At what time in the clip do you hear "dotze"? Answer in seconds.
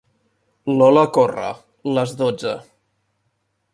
2.23-2.55